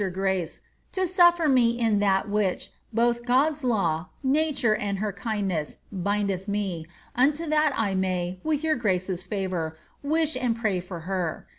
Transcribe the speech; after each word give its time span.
besAooh 0.01 0.05
jour 0.05 0.09
grace 0.21 0.59
to 0.91 1.05
suffer 1.05 1.47
me 1.47 1.77
in 1.79 1.99
that 1.99 2.27
which 2.27 2.71
both 2.91 3.23
God's 3.23 3.63
law, 3.63 4.07
natare, 4.25 4.75
and 4.79 4.97
her 4.97 5.13
kindness, 5.13 5.77
bindeth 5.91 6.47
me, 6.47 6.87
unto 7.15 7.45
that 7.45 7.71
I 7.77 7.93
may 7.93 8.39
(with 8.43 8.63
your 8.63 8.75
grace's 8.77 9.21
favour) 9.21 9.77
wjdh 10.03 10.37
and 10.41 10.55
pray 10.55 10.79
for 10.79 11.01
het. 11.01 11.45